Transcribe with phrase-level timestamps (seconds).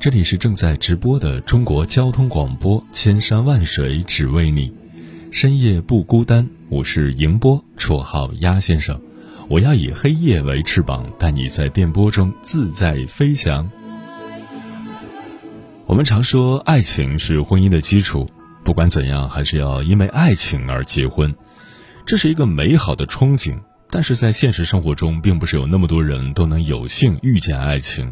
[0.00, 4.72] 这里是正在直播的中国交通广播，千山万水只为你，
[5.30, 6.48] 深夜不孤单。
[6.70, 8.98] 我是迎波，绰号鸭先生。
[9.46, 13.70] 我要以黑夜为翅膀，带你在电波中自在飞翔。
[15.84, 18.26] 我们常说，爱情是婚姻的基础，
[18.64, 21.34] 不管怎样，还是要因为爱情而结婚，
[22.06, 23.58] 这是一个美好的憧憬。
[23.90, 28.10] 但是在现实生活中，并不是有那么多人都能有幸遇见爱情。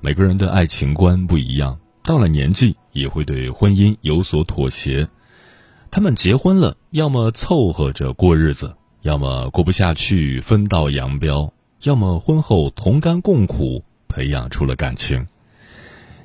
[0.00, 5.08] 每个人的爱情观不一样，到了年纪也会对婚姻有所妥协。
[5.90, 15.26] 他们结婚了，要么凑合着过日子，要么过不下去分道扬镳，要么婚后同甘共苦，培养出了感情。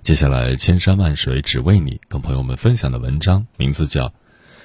[0.02, 4.08] 接下来，千山万水只为你，跟朋友们分享的文章名字叫《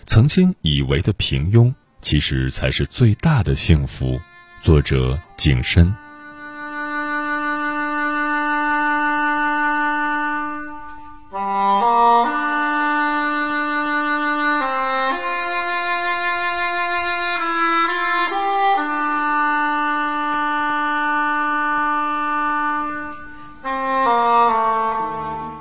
[0.04, 1.66] 曾经以为的平庸》。
[2.02, 4.20] 其实才是最大的幸福。
[4.62, 5.92] 作者：景深。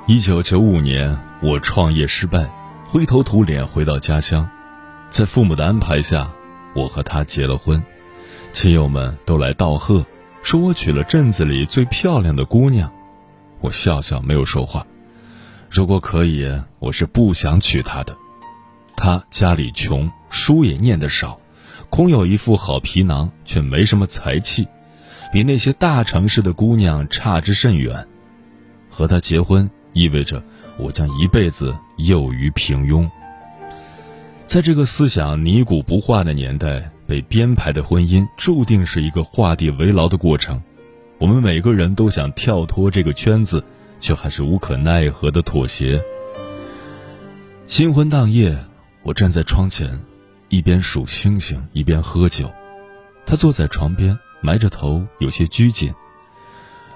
[0.07, 2.47] 一九九五年，我创业失败，
[2.87, 4.47] 灰头土脸回到家乡。
[5.09, 6.29] 在父母的安排下，
[6.75, 7.81] 我和他结了婚，
[8.51, 10.05] 亲友们都来道贺，
[10.43, 12.91] 说我娶了镇子里最漂亮的姑娘。
[13.61, 14.85] 我笑笑没有说话。
[15.71, 16.47] 如果可以，
[16.77, 18.15] 我是不想娶她的。
[18.95, 21.39] 她家里穷，书也念得少，
[21.89, 24.67] 空有一副好皮囊，却没什么才气，
[25.33, 28.07] 比那些大城市的姑娘差之甚远。
[28.87, 30.43] 和她结婚意味着
[30.77, 33.09] 我将一辈子囿于平庸。
[34.43, 40.61] 在这个思想泥古不化的年代，被编排的婚姻注定是一个画地为牢的过程。
[41.17, 43.63] 我们每个人都想跳脱这个圈子，
[43.99, 45.99] 却还是无可奈何的妥协。
[47.65, 48.55] 新婚当夜，
[49.01, 49.99] 我站在窗前，
[50.49, 52.51] 一边数星星，一边喝酒。
[53.25, 55.91] 他坐在床边，埋着头，有些拘谨。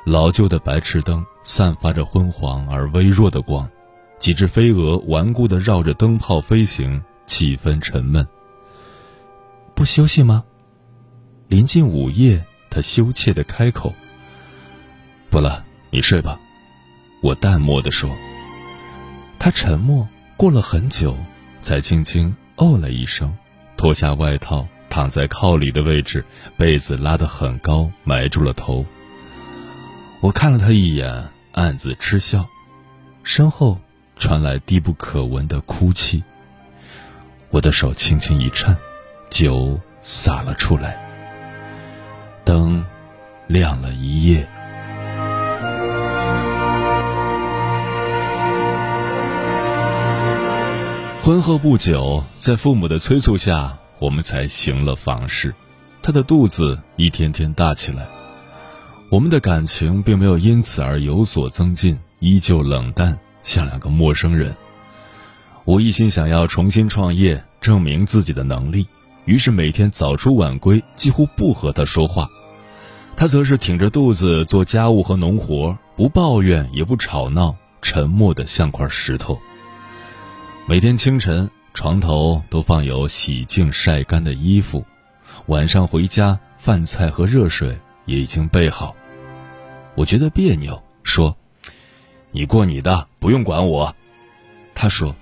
[0.10, 3.70] 老旧的白炽灯散发着昏黄而微弱的光，
[4.18, 7.00] 几只飞蛾顽固地绕着灯泡飞行。
[7.28, 8.28] 气氛沉闷。
[9.76, 10.44] 不休息吗？
[11.48, 13.94] 临近午夜，他羞怯的开口
[15.30, 16.40] ：“不了，你睡吧。”
[17.22, 18.10] 我淡漠的说。
[19.38, 21.16] 他沉默，过了很久，
[21.62, 23.32] 才轻轻哦了一声，
[23.78, 26.26] 脱下外套，躺在靠里的位置，
[26.58, 28.84] 被子拉得很高，埋住了头。
[30.22, 32.46] 我看了他一眼，暗自嗤笑，
[33.24, 33.80] 身后
[34.18, 36.22] 传来低不可闻的哭泣。
[37.52, 38.78] 我的手轻轻一颤，
[39.30, 41.00] 酒洒了出来。
[42.44, 42.86] 灯
[43.48, 44.46] 亮了一夜。
[51.24, 55.56] 婚后不久，在父母的催促下，我们才行了房事。
[56.02, 58.06] 他的肚子一天天大起来，
[59.12, 64.56] 我们的感情并没有因此而有所增进，依旧冷淡，像两个陌生人。
[65.66, 68.86] 我一心想要重新创业，证明自己的能力，
[69.26, 72.30] 于是每天早出晚归，几乎不和他说话。
[73.16, 79.40] 他则是挺着肚子做家务和农活，不抱怨也不吵闹，沉默的像块石头。
[80.68, 84.86] 每天清晨，床头都放有洗净晒干的衣服，
[85.48, 87.76] 晚上回家，饭菜和热水
[88.10, 88.96] 也已经备好。
[89.96, 91.38] 我觉得别扭，说
[92.32, 93.96] ：“你过你的，不用管我。”
[94.76, 95.16] 他说。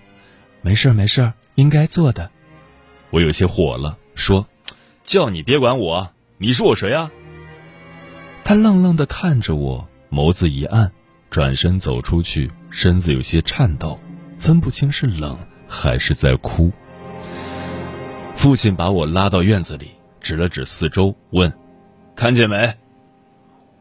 [0.62, 2.30] 没事没事应该做的。
[3.10, 4.46] 我有些火了，说
[5.02, 7.10] ：“叫你别管我，你是我谁啊？”
[8.44, 10.92] 他愣愣的看着我，眸子一暗，
[11.30, 13.98] 转身走出去，身子有些颤抖，
[14.38, 15.38] 分不清是冷
[15.70, 16.70] 还是在哭。
[18.36, 21.54] 父亲把我拉到院子里，指了指四周，问
[22.18, 22.74] ：“看见没？”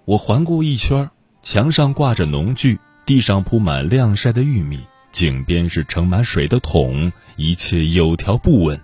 [0.06, 1.10] 我环顾一圈，
[1.42, 4.86] 墙上挂着农具，地上铺满晾晒的玉米。
[5.10, 8.78] 井边是盛满水的桶，一切有条不紊，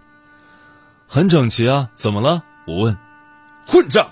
[1.06, 1.90] 很整齐啊！
[1.92, 2.42] 怎么了？
[2.66, 2.96] 我问。
[3.66, 4.10] 混账！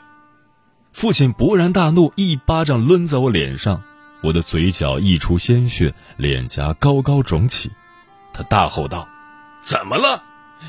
[0.93, 3.83] 父亲勃然大怒，一巴掌抡在我脸上。
[4.23, 7.71] 我的嘴角溢出鲜血，脸颊高高肿起。
[8.35, 9.09] 他大吼道
[9.63, 10.23] ：“怎么了？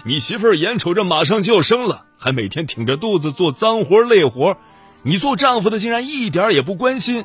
[0.03, 4.57] 你媳妇儿眼瞅着马上就要生了，还每天挺着肚子做脏活累活，
[5.03, 7.23] 你做丈夫的竟然一点也不关心！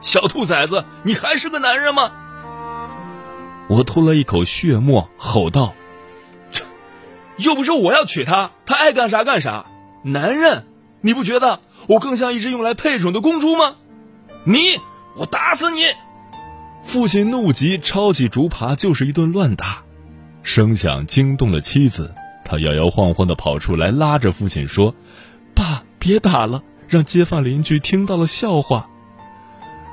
[0.00, 2.10] 小兔崽子，你还是个男人吗？”
[3.68, 5.74] 我吐了一口血沫，吼道
[6.50, 6.64] ：“这
[7.36, 9.66] 又不是我要娶她，她爱干啥干啥。
[10.02, 10.64] 男人，
[11.00, 13.76] 你不觉得我更像一只用来配种的公猪吗？
[14.44, 14.58] 你，
[15.16, 15.80] 我打死你！”
[16.84, 19.82] 父亲怒极，抄起竹耙就是一顿乱打，
[20.42, 22.14] 声响惊动了妻子，
[22.44, 24.94] 她摇摇晃晃的跑出来，拉着父亲说
[25.54, 28.88] ：“爸，别打了，让街坊邻居听到了笑话。”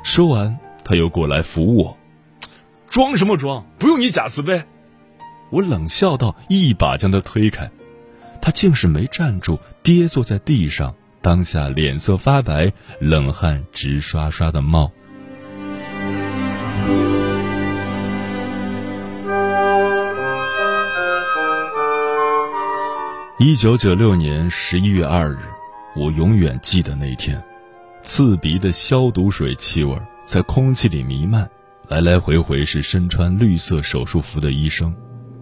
[0.03, 1.97] 说完，他又过来扶我。
[2.87, 3.65] 装什么装？
[3.77, 4.63] 不用你假慈悲。
[5.49, 7.69] 我冷笑道，一把将他推开。
[8.41, 14.91] 他竟是没站住，跌坐在地上，当下脸色发白，冷汗直刷刷的冒。
[23.37, 25.39] 一九九六年十一月二日，
[25.93, 27.43] 我永远记得那天，
[28.01, 29.93] 刺鼻的消毒水气味
[30.23, 31.49] 在空气里弥漫。
[31.89, 34.95] 来来回回是身穿绿色手术服的医生，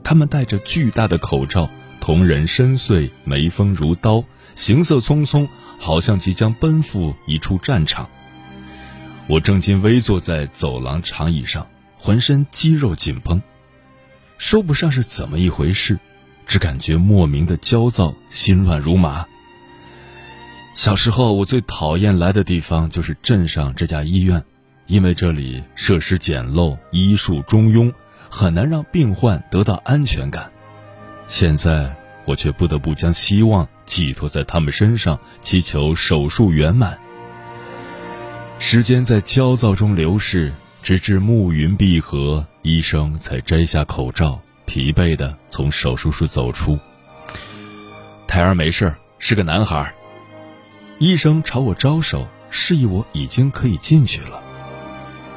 [0.04, 1.70] 他们戴着巨大的口罩，
[2.00, 4.24] 瞳仁深邃，眉峰如刀，
[4.56, 5.48] 行色匆匆，
[5.78, 8.10] 好像即将奔赴一处战场。
[9.28, 13.40] 我正襟危坐在走廊长椅上，浑身肌肉紧绷，
[14.40, 16.00] 说不上是怎么一回事，
[16.48, 19.26] 只感觉莫名的焦躁，心乱如麻。
[20.76, 24.44] 小时候，我最讨厌来的地方就是镇上这家医院。
[24.86, 27.94] 因为这里设施简陋，医术中庸，
[28.30, 30.52] 很难让病患得到安全感。
[31.26, 31.96] 现在
[32.26, 37.00] 我却不得不将希望寄托在他们身上，祈求手术圆满。
[38.60, 40.52] 时间在焦躁中流逝，
[40.82, 46.80] 直至暮云闭合，医生才摘下口罩，疲惫地从手术室走出。
[48.28, 49.94] 胎儿没事，是个男孩。
[51.00, 54.42] 医生朝我招手，示意我已经可以进去了。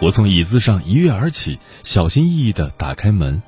[0.00, 3.43] 我从椅子上一跃而起，小心翼翼地打开门。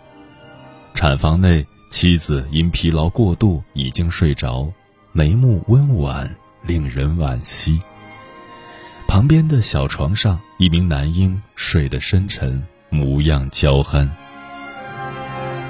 [0.95, 4.73] 产房内，妻子因疲劳过度已经睡着，
[5.13, 7.81] 眉目温婉，令人惋惜。
[9.07, 14.11] 旁边的小床上，一名男婴睡得深沉，模样娇憨。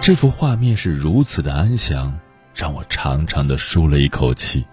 [0.08, 2.18] 这幅画面是如此的安详，
[2.54, 4.64] 让我长长的舒了一口气。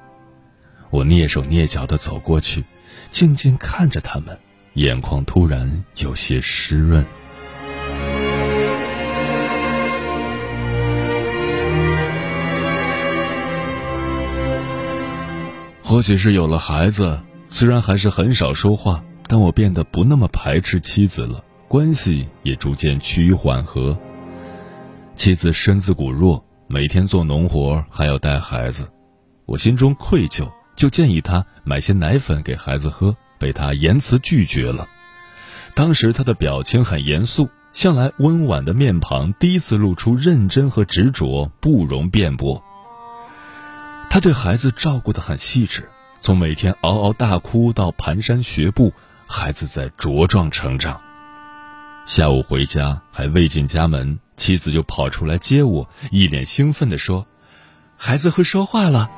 [0.91, 2.63] 我蹑手蹑脚的走过去，
[3.11, 4.39] 静静看着他们。
[4.75, 7.05] 眼眶突然有些湿润。
[15.83, 23.99] 或许是有了孩子，虽然还是很少说话，但我变得不那么排斥妻子了，关系也逐渐趋于缓和。
[25.15, 28.87] 妻子身子骨弱，每天做农活还要带孩子，
[29.45, 33.15] 我心中愧疚，就建议她买些奶粉给孩子喝。
[33.37, 34.87] 被他严辞拒绝了。
[35.73, 42.63] 当时他的表情很严肃，向来温婉的面庞第一次露出认真和执着，不容辩驳。
[44.09, 45.89] 他对孩子照顾得很细致，
[46.21, 48.93] 从每天嗷嗷大哭到蹒跚学步，
[49.27, 51.01] 孩子在茁壮成长。
[52.05, 57.25] 下午回家还未进家门，妻子就跑出来接我，一脸兴奋地说
[57.97, 59.09] ：“孩子会说话了。”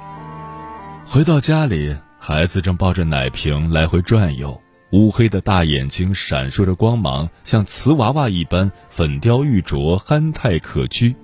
[1.06, 1.96] 回到家里。
[2.20, 4.60] 孩子正抱着奶瓶来回转悠，
[4.92, 11.16] 乌黑的大眼睛闪烁着光芒，像瓷娃娃一般粉雕玉琢，憨态可掬。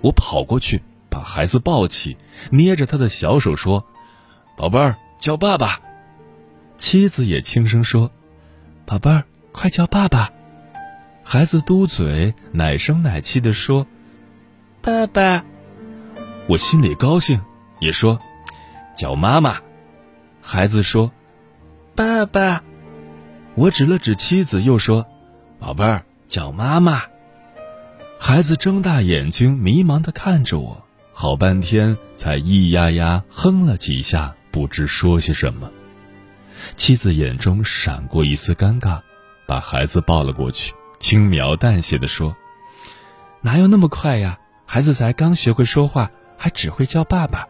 [0.00, 2.16] 我跑过去，把孩子抱起，
[2.50, 3.86] 捏着他的小手说
[4.56, 5.78] ：“宝贝儿，叫爸爸。”
[6.76, 8.10] 妻子也轻声说
[8.86, 10.32] ：“宝贝儿，快叫爸爸。”
[11.24, 13.86] 孩子嘟嘴，奶声奶气地说
[14.82, 15.44] ：“爸爸。”
[16.46, 17.40] 我心里高兴，
[17.80, 18.20] 也说
[18.94, 19.56] ：“叫妈妈。”
[20.42, 21.10] 孩子说
[21.96, 22.62] ：“爸爸。”
[23.56, 25.06] 我指了指妻子，又说
[25.58, 27.02] ：“宝贝儿，叫妈妈。”
[28.20, 35.70] 孩子睁大眼睛，迷茫的看着我，好半天才咿呀呀哼了几下，不知说些什么。
[36.76, 39.00] 妻子眼中闪过一丝尴尬，
[39.46, 40.72] 把孩子抱了过去，
[41.04, 42.34] 轻描淡写的说
[43.44, 44.38] ：“哪有那么快呀？
[44.64, 47.46] 孩子才刚学会说话，还只会叫爸爸。”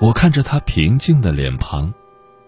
[0.00, 1.92] 我看着他平静的脸庞，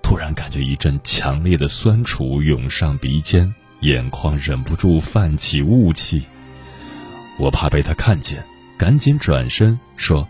[0.02, 6.26] 突然感觉一阵强烈的酸楚涌上鼻尖，眼眶忍不住泛起雾气。
[7.38, 8.42] 我怕被他看见，
[8.78, 10.26] 赶紧转身说：“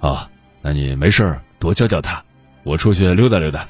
[0.00, 0.28] 啊，
[0.60, 2.22] 那你没事多教教他，
[2.64, 3.66] 我出去溜达溜达。”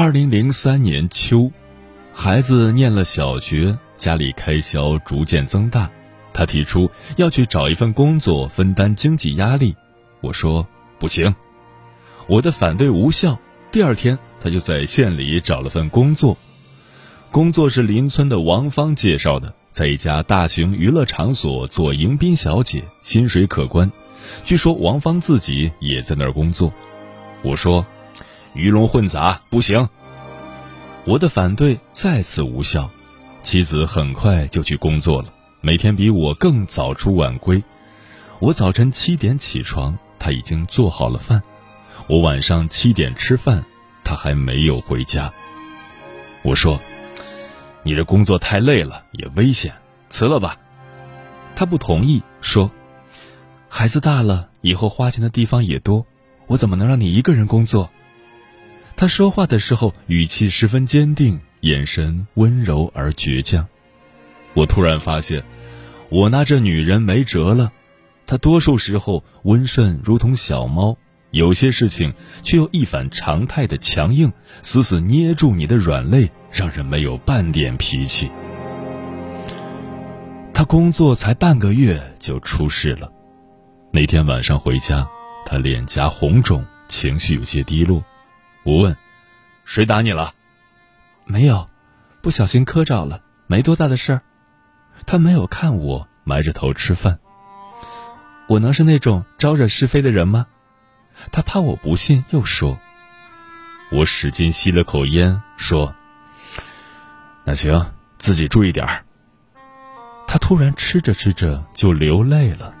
[0.00, 1.50] 二零零三年秋，
[2.14, 5.90] 孩子念了小学，家里开销逐渐增大，
[6.32, 9.74] 他提出要去找一份工作分担经济压力。
[10.20, 10.64] 我说
[11.00, 11.34] 不行，
[12.28, 13.40] 我的反对无效。
[13.72, 16.38] 第二天，他就在县里找了份工作，
[17.32, 23.90] 工作是邻村的王芳介绍的，在一家大型娱乐场所做迎宾小姐，薪水可观。
[24.44, 26.72] 据说王芳自己也在那儿工作。
[27.42, 27.84] 我说，
[28.58, 29.88] 鱼龙混杂不行。
[31.04, 32.90] 我的反对再次无效，
[33.40, 37.62] 妻子很快就去工作了，每天比我更早出晚归。
[38.40, 41.40] 我早晨七点起床，他已经做好了饭。
[42.08, 43.64] 我晚上七点吃饭，
[44.02, 45.32] 他还没有回家。
[46.42, 46.80] 我说
[47.84, 49.72] ：“你的工作太累了，也危险，
[50.08, 50.56] 辞了吧。”
[51.54, 52.72] 他不同意，说
[53.70, 56.04] ：“孩子大了，以后花钱的地方也多，
[56.48, 57.88] 我怎么能让你一个人工作？”
[58.98, 63.64] 他说话的时候语气十分坚定，眼神温柔而倔强。
[64.54, 65.44] 我突然发现，
[66.08, 67.70] 我拿这女人没辙了。
[68.26, 70.98] 她多数时候温顺如同小猫。
[71.30, 72.12] 有些事情
[72.42, 78.28] 却又一反常态的强硬，死死捏住你的软肋，让人没有半点脾气。
[80.52, 83.12] 他工作才半个月就出事了，
[83.92, 85.06] 那天晚上回家，
[85.46, 88.02] 他脸颊红肿，情绪有些低落。
[88.68, 88.94] 我问
[89.64, 90.34] ：“谁打你了
[91.24, 91.70] ？”“没有，
[92.20, 94.22] 不小心磕着了，没多大的事儿。”
[95.06, 97.18] 他没有看我，埋着头吃饭。
[98.46, 100.46] 我能是那种招惹是非的人吗？
[101.32, 102.78] 他怕我不信，又说
[103.90, 105.94] ：“我使劲吸了口烟，说
[107.44, 109.02] ：‘那行，自己注意点儿。’”
[110.28, 112.74] 他突然吃着吃着就流泪了。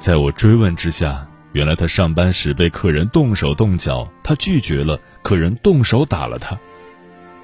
[0.00, 6.58] 在我追问之下，原来他上班时被客人动手动脚，他拒绝了，客人动手打了他。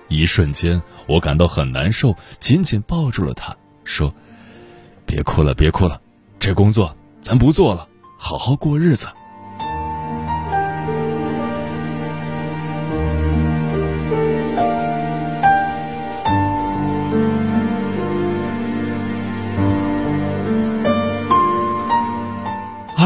[0.09, 4.15] 一瞬间，我感到很难受，紧紧抱住了他，说
[5.05, 6.01] ：“别哭了，别哭了，
[6.39, 7.87] 这工作咱不做了，
[8.19, 9.07] 好好过日子。”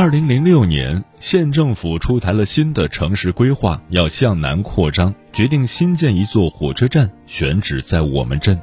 [0.03, 8.61] 二零零六年，县政府出台了新的城市规划，要向南扩张，决定新建一座火车站，选址在我们镇。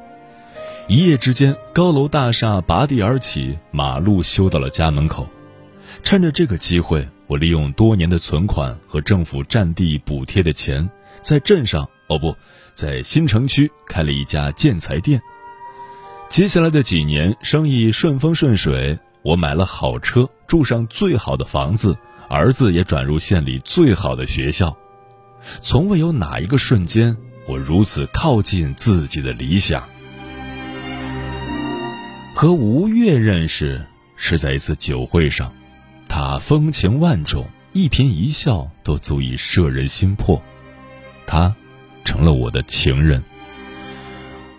[0.90, 5.26] 一夜之间，高楼大厦拔地而起，马路修到了家门口。
[6.04, 10.90] 趁着这个机会，我利用多年的存款和政府占地补贴的钱，
[11.22, 12.36] 在镇上哦不，
[12.74, 15.22] 在新城区开了一家建材店。
[16.28, 19.00] 接下来的几年，生意顺风顺水。
[19.22, 21.98] 我买了好车，住上最好的房子，
[22.30, 24.78] 儿子也转入县里最好的学校，
[25.62, 29.84] 从未有哪一个瞬间我如此靠近自己的理想。
[32.34, 33.86] 和吴越认识
[34.16, 35.52] 是在一次酒会上，
[36.08, 40.42] 他风情万种，一颦一笑都足以摄人心魄，
[41.28, 41.54] 他
[42.06, 43.22] 成了我的情人。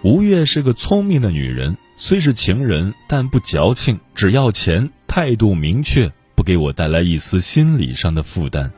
[0.02, 1.78] 吴越是个聪明的女人。
[2.02, 8.72] 虽是情人，但不矫情，只要钱，态度明确，不给我带来一丝心理上的负担。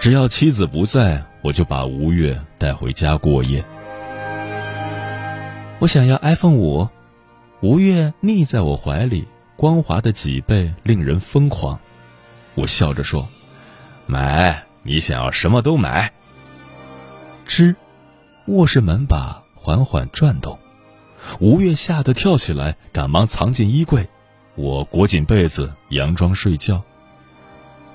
[0.00, 3.64] 只要妻子不在，我就把吴越带回家过夜。
[5.78, 6.88] 我想要 iPhone 五，
[7.60, 11.78] 吴越腻在我怀里，光滑的脊背令人疯狂。
[12.56, 13.28] 我笑着说
[14.04, 16.12] ：“买，你想要什么都买。”
[17.46, 17.76] 吱，
[18.48, 20.58] 卧室门把缓缓转动。
[21.40, 24.08] 吴越吓得跳起来，赶忙藏进衣柜。
[24.54, 26.82] 我裹紧被子，佯装睡觉。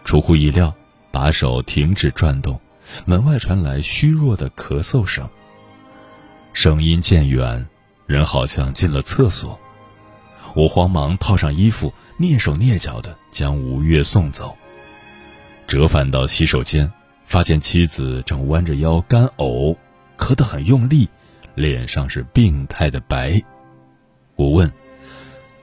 [0.04, 0.74] 出乎意料，
[1.12, 2.60] 把手停止转动，
[3.06, 5.28] 门外传来虚弱的咳嗽声。
[6.54, 7.68] 声音渐远，
[8.06, 9.60] 人好像进了厕所。
[10.56, 14.56] 我慌忙套上衣服，蹑手蹑脚地将吴越送走。
[15.68, 16.92] 折返到洗手间，
[17.26, 19.76] 发现妻子正弯着腰干呕，
[20.18, 21.10] 咳得很用力。
[21.56, 23.44] 脸上是病态的白，
[24.36, 24.72] 我问：“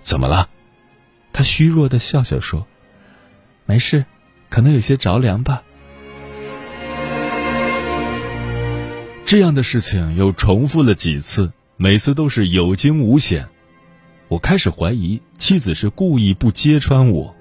[0.00, 0.48] 怎么了？”
[1.32, 2.66] 他虚弱的笑笑说
[3.66, 4.04] ：“没事，
[4.48, 5.62] 可能有些着凉吧。”
[9.24, 13.48] 这样的事情又重复了几次，每次都是有惊无险。
[14.28, 17.34] 我开始怀疑妻子是故意不揭穿我。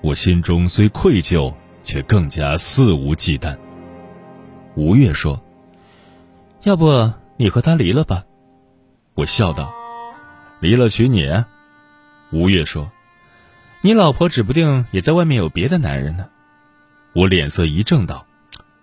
[0.00, 1.52] 我心中虽愧疚，
[1.84, 3.56] 却更加肆无忌惮。
[4.76, 5.40] 吴越说
[6.62, 6.86] ：“要不……”
[7.38, 8.24] 你和他离了吧，
[9.14, 9.72] 我笑道
[10.60, 11.30] ：“离了娶你。”
[12.32, 12.90] 吴越说
[13.80, 16.26] ：“你老婆指不定也在外面有别的男人呢。”
[17.14, 18.26] 我脸色一正道：“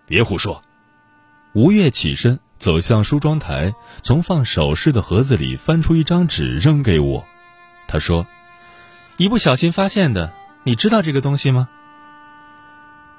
[0.08, 0.62] 别胡说。”
[1.54, 7.26] 吴越起身走向梳妆台，从放首饰的盒子里翻出一张纸扔给我。
[7.88, 8.26] 他说
[9.18, 10.34] ：“一不小心发现的，
[10.64, 11.68] 你知道这个东西吗？”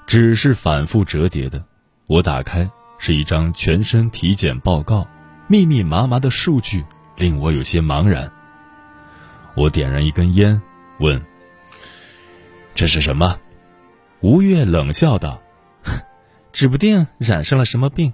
[0.07, 1.63] 纸是反复折叠的，
[2.07, 5.07] 我打开是一张全身体检报告，
[5.49, 6.85] 密密麻麻的数据
[7.17, 8.31] 令我有些茫然。
[9.55, 10.61] 我点燃一根烟，
[11.01, 11.23] 问
[12.75, 13.39] ：“这是什么？”
[14.21, 15.41] 吴越冷笑道
[16.53, 18.13] ：“指不定染上了什么病。”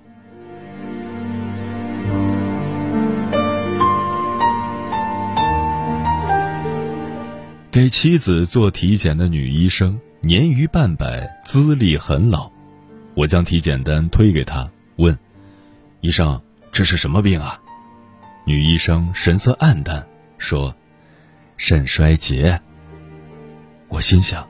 [7.70, 12.52] 给妻子做体检的女医生年逾半百，资历很老。
[13.14, 15.18] 我将体检单推给她，问
[16.02, 16.38] ：“医生，
[16.72, 17.60] 这是什么病啊？”
[18.44, 20.04] 女医生神色黯淡，
[20.38, 20.74] 说
[21.56, 22.60] ：“肾衰竭。”
[23.88, 24.48] 我心想：“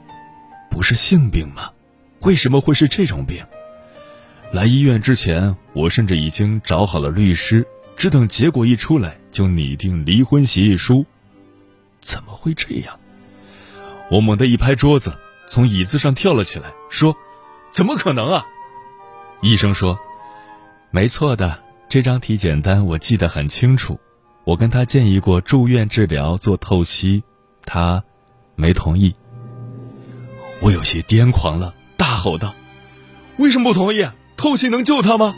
[0.71, 1.71] 不是性病吗？
[2.21, 3.45] 为什么会是这种病？”
[4.53, 11.05] 来医院之前，我甚至已经找好了律师，只等结果一出来就拟定离婚协议书。
[12.01, 12.99] 怎么会这样？
[14.11, 15.17] 我猛地一拍桌子，
[15.49, 17.17] 从椅子上跳了起来，说
[17.73, 18.45] ：“怎么可能啊？”
[19.41, 19.99] 医生说
[20.93, 21.62] ：“没错的，
[21.93, 24.01] 这张体检单我记得很清楚。
[24.45, 27.23] 我跟他建议过住院治疗做透析，
[27.67, 28.03] 他
[28.57, 29.15] 没同意。”
[30.63, 32.55] 我有些癫狂了，大吼道
[33.37, 34.09] ：“为什么不同意？
[34.39, 35.35] 透析能救他吗？”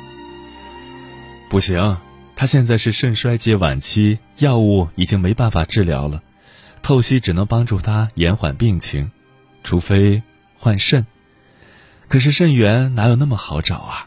[1.51, 1.97] 不行，
[2.37, 6.23] 他现在是肾衰竭晚期，药物已经没办法治疗了。
[6.85, 9.11] 透析只能帮助他延缓病情，
[9.65, 10.23] 除非
[10.57, 11.05] 换肾。
[12.07, 14.07] 可是肾源哪有那么好找啊？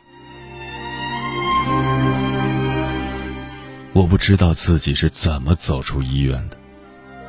[3.97, 6.57] 我不知道自己是怎么走出医院的，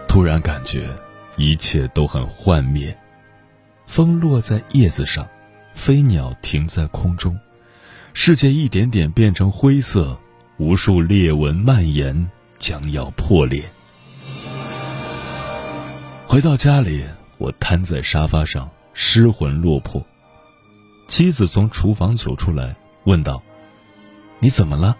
[0.07, 0.95] 突然感觉
[1.39, 2.95] 一切都很幻灭。
[3.87, 5.27] 风落在叶子上，
[5.73, 7.41] 飞鸟停在空中，
[8.13, 10.21] 世界一点点变成灰色，
[10.59, 13.65] 无数裂纹蔓延，将要破裂。
[16.27, 17.03] 回到家里，
[17.39, 20.05] 我瘫在沙发上，失魂落魄。
[21.07, 23.43] 妻子从厨房走出来，问道
[24.39, 24.95] ：“你怎么了？”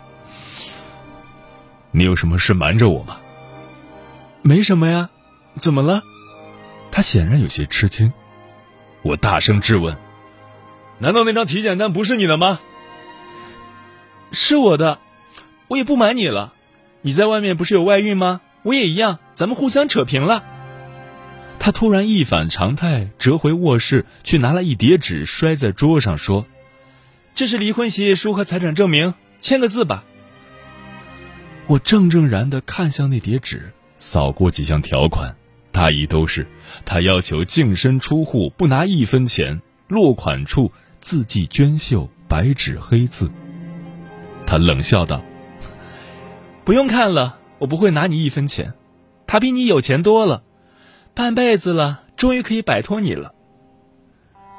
[1.90, 3.18] 你有什么事瞒着我吗
[4.42, 5.10] ？”“没什么呀，
[5.56, 6.02] 怎么了？”
[6.90, 8.12] 他显然有些吃惊。
[9.02, 9.96] 我大声质问
[10.98, 12.60] ：“难道那张体检单不是你的吗
[14.32, 14.98] ？”“是我的，
[15.68, 16.54] 我也不瞒你了。”
[17.04, 18.40] 你在外面不是有外遇吗？
[18.62, 20.44] 我也一样，咱们互相扯平了。
[21.58, 26.46] 他突然一反常态，折回卧室，去拿了一叠纸，摔在桌上，说
[27.34, 30.04] ：“这是离婚协议书和财产证明，签个字吧。”
[31.68, 35.34] 我怔怔然地看向那叠纸，扫过几项条款，
[35.70, 36.46] 大意都是
[36.84, 43.30] 他要求净身出户，不拿一分钱，落款处字迹娟秀，白纸黑字。
[44.44, 45.22] 他冷笑道。
[46.64, 48.74] 不用看了，我不会拿你一分钱。
[49.26, 50.42] 他比你有钱多了，
[51.14, 53.34] 半辈子了，终于可以摆脱你了。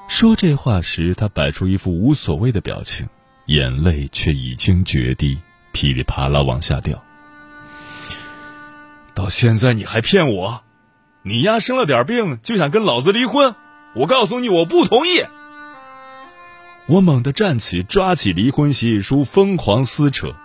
[0.07, 3.07] 说这话时，他摆出一副无所谓的表情，
[3.47, 5.39] 眼泪却已经决堤，
[5.71, 7.03] 噼里啪啦往下掉。
[9.15, 10.61] 到现在你还骗我？
[11.23, 13.55] 你丫生了点病就想跟老子离婚？
[13.95, 15.23] 我告诉你，我不同意。
[16.87, 20.35] 我猛地站起，抓起离婚协议书，疯狂撕扯。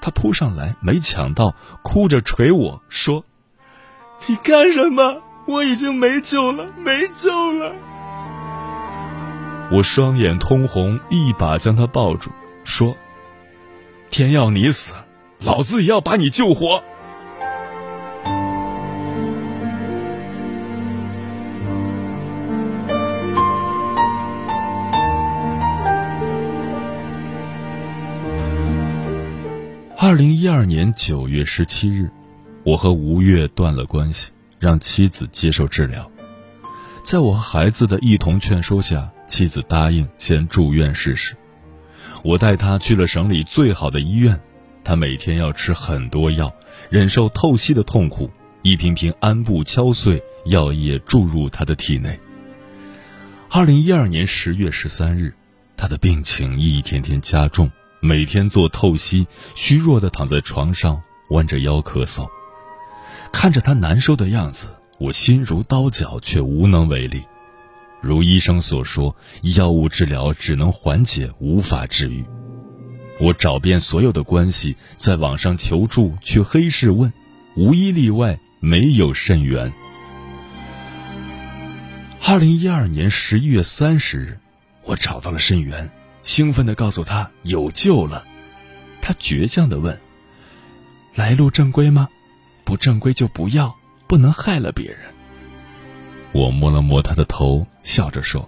[0.00, 3.24] 他扑上来，没抢到，哭着捶我说
[4.28, 5.22] ：“你干什么？
[5.46, 7.72] 我已经没救了，没救了！”
[9.72, 12.30] 我双眼通红，一把将他抱住，
[12.64, 12.96] 说
[14.10, 14.94] ：“天要你死，
[15.40, 16.82] 老子也要把你救活。”
[29.96, 32.10] 二零一二年九月十七日，
[32.62, 36.08] 我和吴越断了关系，让妻子接受治疗。
[37.02, 41.36] 在我和孩子的一同劝说下，妻子答应先住院试试。
[42.22, 44.40] 我带她去了省里最好的医院，
[44.82, 46.52] 她每天要吃很多药，
[46.90, 48.30] 忍受透析的痛苦，
[48.62, 52.18] 一瓶瓶安布敲碎，药液注入她的体内。
[53.50, 55.32] 二零一二年十月十三日，
[55.76, 57.70] 他的病情一天天加重。
[58.00, 62.28] 每天做透析，虚弱的躺在床上，弯着腰咳嗽。
[63.32, 67.22] 看着他难受的样子，我心如刀绞，却无能为力。
[68.04, 72.22] 如医生所说，药物治疗只能缓解，无法治愈。
[73.18, 77.10] 我找遍所有的关系，在网上求助，去黑市问，
[77.56, 79.72] 无一例外，没有肾源。
[82.26, 84.38] 二零一二年十一月三十日。
[84.82, 85.90] 我找到了肾源，
[86.22, 88.22] 兴奋地告诉他有救了。
[89.00, 89.98] 他倔强地问
[91.16, 92.06] ：“来路正规吗？
[92.64, 93.74] 不正规就不要，
[94.06, 94.98] 不能害了别人。”
[96.34, 98.46] 我摸了摸他的头，笑着说：“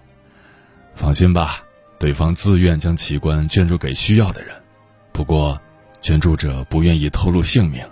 [0.96, 1.62] 放心吧，
[2.00, 4.54] 对方自愿将器官捐助给需要的人，
[5.12, 5.58] 不过，
[6.02, 7.82] 捐助者不愿意透露姓名。”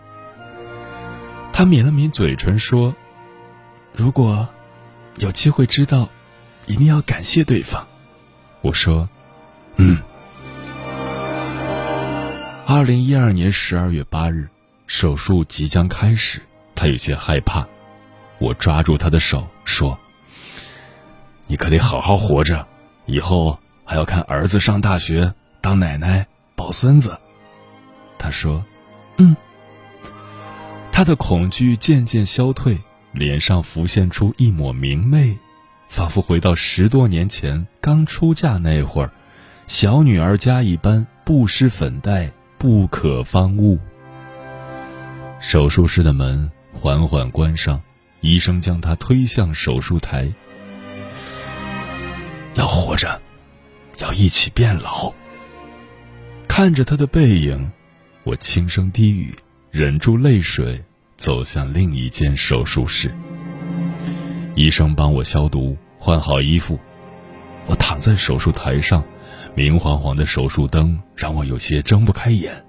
[1.52, 2.92] 他抿了抿嘴唇说
[3.94, 4.48] ：“如果
[5.18, 6.08] 有机会知道，
[6.66, 7.86] 一定要感谢对方。”
[8.60, 9.08] 我说
[9.76, 10.02] ：“嗯。”
[12.66, 14.48] 二零一二年十二月八日，
[14.88, 16.42] 手术即将开始，
[16.74, 17.64] 他有些害怕。
[18.44, 19.98] 我抓住他的手说
[21.48, 22.66] ：“你可得好好活着，
[23.06, 27.18] 以后还要看儿子上大学，当奶奶抱孙子。”
[28.18, 28.62] 他说
[29.16, 29.34] ：“嗯。”
[30.92, 32.78] 他的恐惧渐渐消退，
[33.12, 35.38] 脸上浮现出一抹明媚，
[35.88, 39.10] 仿佛回到十多年前刚出嫁那会儿，
[39.66, 43.78] 小女儿家一般不施粉黛，不可方物。
[45.40, 47.80] 手术室的门缓缓关上，
[48.24, 50.32] 医生将他推向手术台。
[52.54, 53.20] 要活着，
[53.98, 55.12] 要一起变老。
[56.48, 57.70] 看着他的背影，
[58.22, 59.34] 我轻声低语。
[59.70, 60.82] 忍住泪水，
[61.14, 63.14] 走向另一间手术室。
[64.54, 66.78] 医生帮我消毒，换好衣服。
[67.66, 69.04] 我躺在手术台上，
[69.54, 72.64] 明晃晃的手术灯让我有些睁不开眼。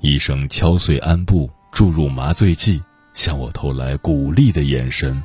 [0.00, 2.82] 医生敲碎鞍布，注入麻醉剂，
[3.18, 5.20] 向我投来鼓励的眼神。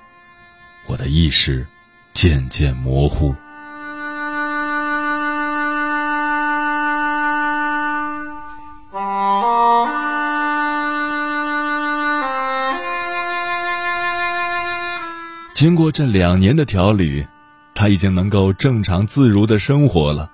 [0.87, 1.63] 我的意识
[2.11, 3.35] 渐渐模糊。
[15.53, 17.23] 经过这两年的调理，
[17.75, 20.31] 他已经能够正常自如的生活了。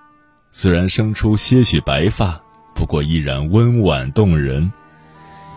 [0.50, 2.40] 虽然生出些许白发，
[2.74, 4.72] 不过依然温婉动人。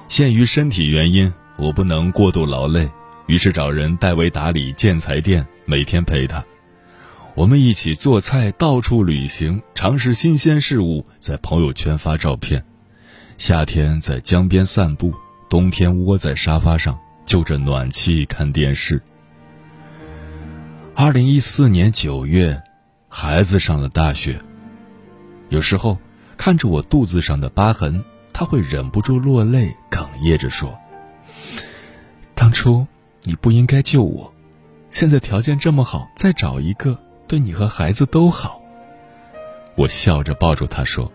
[0.08, 2.90] 限于身体原因，我不能过度劳累，
[3.26, 6.44] 于是找人代为打理建材店，每天陪他。
[7.34, 12.62] 我们一起做菜，到处旅行，尝试新鲜事物，在朋友圈发照片。
[13.38, 15.14] 夏天在江边散步，
[15.48, 19.00] 冬天窝在沙发上，就着暖气看电视。
[20.94, 22.60] 二零一四年九月，
[23.08, 24.38] 孩子上了大学。
[25.48, 25.98] 有时候
[26.36, 30.78] 看着我肚子上的疤痕，他会忍不住落泪，哽咽着说
[32.42, 32.84] ：“当初
[33.22, 34.34] 你不应该救我，
[34.90, 38.60] 现在条件这么好，再找一个对你和孩子都好。”
[39.78, 41.12] 我笑着抱住他说：“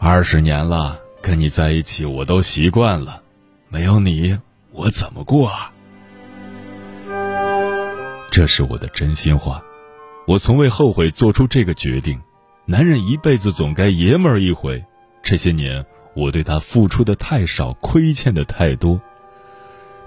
[0.00, 3.22] 二十年了，跟你在一起我都习惯了，
[3.68, 4.36] 没有你
[4.72, 5.72] 我怎么过啊？”
[8.32, 9.62] 这是我的真心话，
[10.26, 12.20] 我从未后悔做出这个决定。
[12.66, 14.84] 男人一辈子总该爷们儿一回。
[15.22, 19.00] 这些年，我对他付出的太少，亏欠的太多。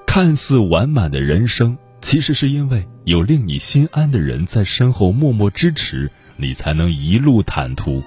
[0.07, 8.01] 看似完满的人生，其实是因为有令你心安的人在身后默默支持，你才能一路坦途。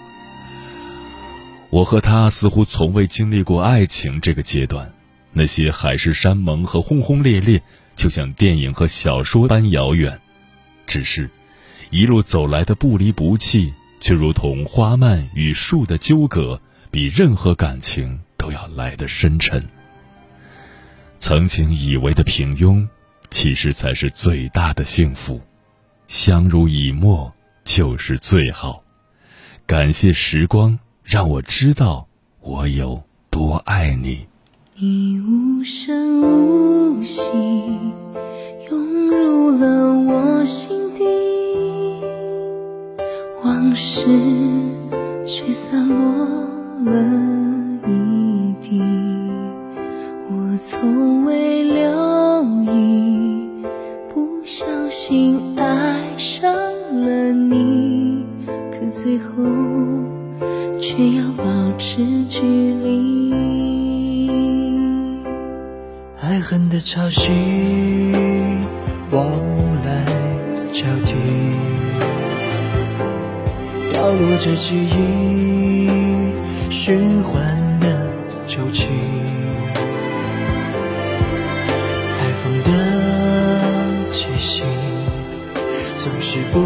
[1.70, 4.90] 我和他似乎从未经历过爱情这个阶段，
[5.32, 7.62] 那些海誓山盟和轰轰烈烈。
[7.94, 10.18] 就像电影和小说般遥远，
[10.86, 11.30] 只是，
[11.90, 16.58] 一路走来的不离不弃，却如同花蔓与树的纠葛，
[16.90, 19.62] 比任何感情都要来得深沉。
[21.20, 22.88] 曾经以为的平庸，
[23.30, 25.38] 其实才是最大的幸福。
[26.08, 28.82] 相濡以沫就是最好。
[29.66, 32.08] 感谢时光，让我知道
[32.40, 34.26] 我有多爱你。
[34.74, 37.20] 你无声无息，
[38.70, 41.04] 涌入了我心底，
[43.44, 44.06] 往事
[45.26, 45.96] 却散落
[46.90, 46.92] 了
[47.86, 49.29] 一地。
[50.52, 52.42] 我从未留
[52.74, 53.48] 意，
[54.12, 58.26] 不小心爱上了你，
[58.72, 59.44] 可最后
[60.80, 61.44] 却要保
[61.78, 63.30] 持距离。
[66.20, 67.30] 爱恨的潮汐，
[69.12, 69.32] 往
[69.84, 70.04] 来
[70.72, 71.14] 交替，
[73.92, 75.88] 掉落着记忆，
[76.68, 78.10] 循环的
[78.48, 78.89] 周期。
[86.32, 86.60] 是不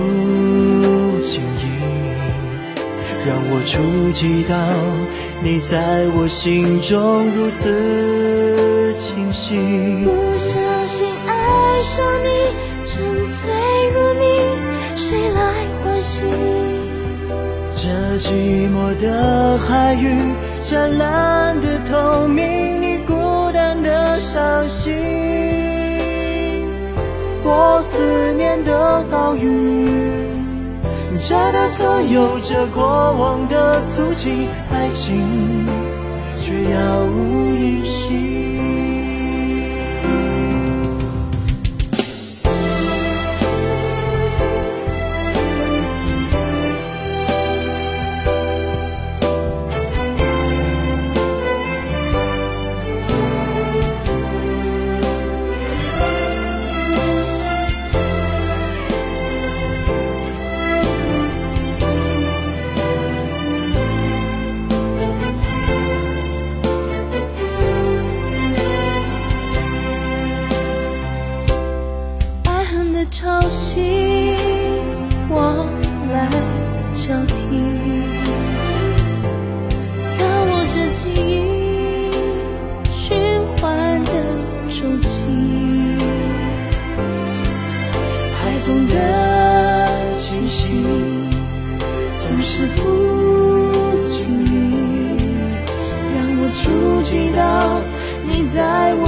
[1.23, 1.65] 经意，
[3.25, 4.55] 让我触及到
[5.43, 8.95] 你在我心中如此。
[8.99, 9.57] 清晰。
[10.05, 12.29] 不小心爱上你，
[12.85, 13.51] 沉醉
[13.95, 14.25] 如你，
[14.97, 15.41] 谁来
[15.83, 16.27] 唤醒。
[17.75, 20.05] 这寂寞的海域，
[20.63, 23.15] 湛蓝的透明，你孤
[23.55, 25.24] 单的伤心。
[27.45, 29.87] 过思念的岛屿，
[31.29, 35.67] 摘得所有这过往的足迹，爱情
[36.39, 37.34] 却杳无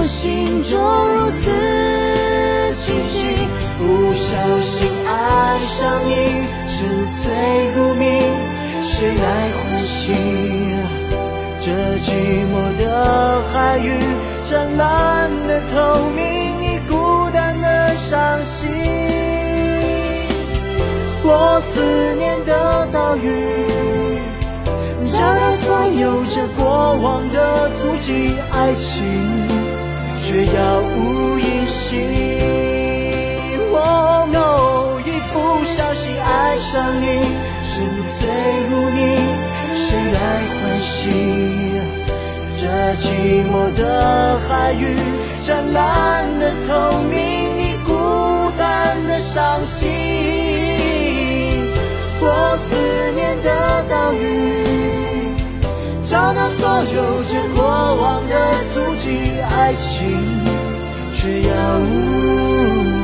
[0.06, 0.78] 心中
[1.14, 1.50] 如此
[2.76, 3.26] 清晰。
[3.78, 6.14] 不小心爱上你，
[6.66, 6.74] 沉
[7.22, 7.24] 醉
[7.74, 8.04] 如迷，
[8.82, 10.14] 谁来唤醒
[11.60, 12.06] 这寂
[12.46, 13.90] 寞的海域？
[14.48, 18.16] 湛蓝的透明，你孤单的伤
[18.46, 18.70] 心。
[21.22, 21.82] 我思
[22.14, 23.28] 念的岛屿，
[25.04, 29.45] 找到所有这过往的足迹，爱情
[30.36, 31.98] 却杳无音信。
[35.02, 37.06] 一不小心爱上你，
[37.64, 37.72] 沉
[38.18, 38.28] 醉
[38.68, 39.00] 如你，
[39.74, 40.18] 谁来
[40.52, 40.92] 唤醒
[42.60, 42.62] 这
[43.00, 43.04] 寂
[43.50, 44.84] 寞的海域？
[45.42, 47.16] 湛蓝的透明，
[47.56, 47.90] 你孤
[48.58, 49.88] 单的伤心。
[52.20, 52.76] 我思
[53.14, 55.15] 念的岛屿，
[56.08, 57.64] 找到所有这过
[57.96, 58.34] 往的
[58.72, 60.08] 足迹，爱情
[61.12, 62.95] 却杳无。